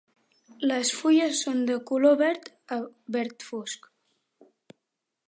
[0.69, 2.79] Les fulles són de color verd a
[3.17, 3.89] verd fosc.